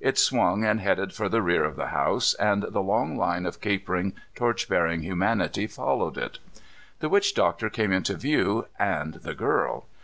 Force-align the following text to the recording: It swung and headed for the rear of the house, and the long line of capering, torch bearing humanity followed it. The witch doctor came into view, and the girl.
It 0.00 0.18
swung 0.18 0.64
and 0.64 0.80
headed 0.80 1.12
for 1.12 1.28
the 1.28 1.40
rear 1.40 1.62
of 1.62 1.76
the 1.76 1.86
house, 1.94 2.34
and 2.34 2.64
the 2.64 2.80
long 2.80 3.16
line 3.16 3.46
of 3.46 3.60
capering, 3.60 4.12
torch 4.34 4.68
bearing 4.68 5.02
humanity 5.02 5.68
followed 5.68 6.18
it. 6.18 6.40
The 6.98 7.08
witch 7.08 7.32
doctor 7.32 7.70
came 7.70 7.92
into 7.92 8.16
view, 8.16 8.66
and 8.80 9.14
the 9.14 9.34
girl. 9.34 9.86